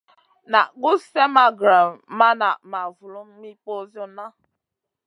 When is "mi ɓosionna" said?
3.39-4.25